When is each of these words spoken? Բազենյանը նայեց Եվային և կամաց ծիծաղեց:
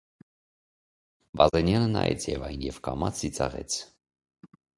Բազենյանը 1.41 1.91
նայեց 1.91 2.25
Եվային 2.31 2.65
և 2.69 2.81
կամաց 2.89 3.21
ծիծաղեց: 3.21 3.79